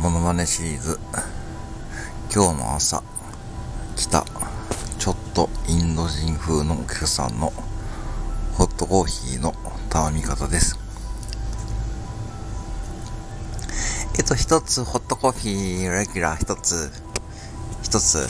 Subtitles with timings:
[0.00, 1.00] マネシリーズ。
[2.32, 3.02] 今日の朝
[3.96, 4.24] 来た
[4.98, 7.52] ちょっとインド人風のお客さんの
[8.54, 9.54] ホットコーヒーの
[9.90, 10.78] 頼み方です。
[14.18, 16.92] えっと一つホットコーヒーレギュラー一つ
[17.82, 18.28] 一つ